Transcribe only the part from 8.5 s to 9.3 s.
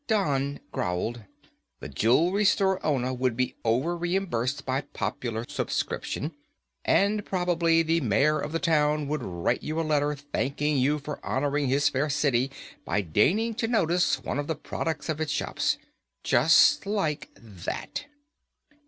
the town would